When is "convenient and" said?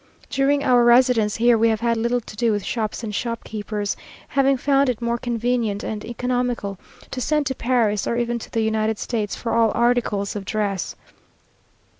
5.19-6.03